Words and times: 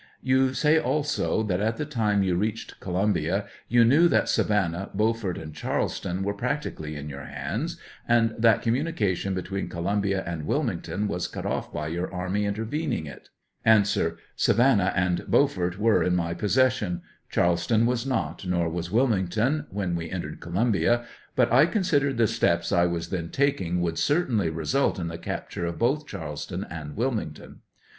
You 0.23 0.55
say 0.55 0.79
also 0.79 1.43
that 1.43 1.59
at 1.61 1.77
the 1.77 1.85
time 1.85 2.23
you 2.23 2.33
reached 2.35 2.79
Co 2.79 2.93
lumbia 2.93 3.45
you 3.67 3.85
knew 3.85 4.07
that 4.07 4.27
Savannah, 4.29 4.89
Beaufort 4.95 5.37
and 5.37 5.53
Charles 5.53 5.99
ton 5.99 6.23
were 6.23 6.33
practically 6.33 6.95
in 6.95 7.07
your 7.07 7.25
hands^ 7.31 7.77
and 8.07 8.33
that 8.35 8.63
communi 8.63 8.95
cation 8.95 9.35
between 9.35 9.69
Columbia 9.69 10.23
and 10.25 10.47
Wilmington 10.47 11.07
was 11.07 11.27
cut 11.27 11.45
ofif 11.45 11.71
by 11.71 11.87
your 11.87 12.11
army 12.11 12.45
intervening 12.45 13.05
it? 13.05 13.29
A. 13.63 13.85
Savannah 14.35 14.91
and 14.95 15.23
Beaufort 15.29 15.77
were 15.77 16.01
in 16.03 16.15
my 16.15 16.33
possession; 16.33 17.03
Charleston 17.29 17.85
was 17.85 18.03
not, 18.03 18.43
nor 18.47 18.69
was 18.69 18.89
Wilmington, 18.89 19.67
when 19.69 19.95
we 19.95 20.09
entered 20.09 20.39
Columbia, 20.39 21.05
but 21.35 21.53
I 21.53 21.67
considered 21.67 22.17
the 22.17 22.25
steps 22.25 22.71
I 22.71 22.87
was 22.87 23.09
then 23.11 23.29
taking 23.29 23.81
would 23.81 23.99
certainly 23.99 24.49
result 24.49 24.97
in 24.97 25.09
the 25.09 25.19
capture 25.19 25.67
of 25.67 25.77
both 25.77 26.07
Charleston 26.07 26.65
and 26.71 26.95
Wilmington. 26.97 27.59